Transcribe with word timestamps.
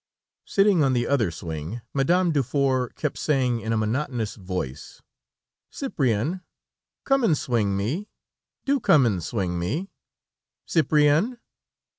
Sitting 0.45 0.81
in 0.81 0.93
the 0.93 1.05
other 1.05 1.29
swing, 1.29 1.81
Madame 1.93 2.31
Dufour 2.31 2.89
kept 2.95 3.19
saying 3.19 3.59
in 3.61 3.71
a 3.71 3.77
monotonous 3.77 4.33
voice: 4.33 5.03
"Cyprian, 5.69 6.41
come 7.03 7.23
and 7.23 7.37
swing 7.37 7.77
me; 7.77 8.09
do 8.65 8.79
come 8.79 9.05
and 9.05 9.23
swing 9.23 9.59
me, 9.59 9.91
Cyprian!" 10.65 11.37